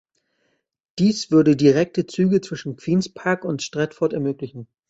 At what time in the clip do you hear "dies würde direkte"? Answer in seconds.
0.97-2.07